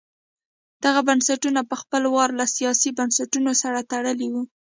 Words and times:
دغه 0.83 1.01
بنسټونه 1.07 1.61
په 1.69 1.75
خپل 1.81 2.03
وار 2.13 2.29
له 2.39 2.45
سیاسي 2.55 2.89
بنسټونو 2.99 3.51
سره 3.61 3.79
تړلي 3.91 4.27
وو. 4.33 4.43